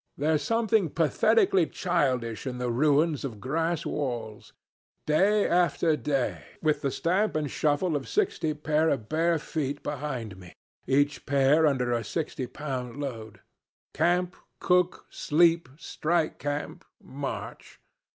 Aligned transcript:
There's 0.17 0.41
something 0.41 0.89
pathetically 0.89 1.67
childish 1.67 2.47
in 2.47 2.57
the 2.57 2.71
ruins 2.71 3.23
of 3.23 3.39
grass 3.39 3.85
walls. 3.85 4.51
Day 5.05 5.47
after 5.47 5.95
day, 5.95 6.43
with 6.59 6.81
the 6.81 6.89
stamp 6.89 7.35
and 7.35 7.51
shuffle 7.51 7.95
of 7.95 8.07
sixty 8.07 8.55
pair 8.55 8.89
of 8.89 9.07
bare 9.07 9.37
feet 9.37 9.83
behind 9.83 10.37
me, 10.37 10.53
each 10.87 11.27
pair 11.27 11.67
under 11.67 11.91
a 11.91 12.03
60 12.03 12.47
lb. 12.47 12.97
load. 12.99 13.41
Camp, 13.93 14.35
cook, 14.59 15.05
sleep, 15.11 15.69
strike 15.77 16.39
camp, 16.39 16.83
march. 16.99 17.79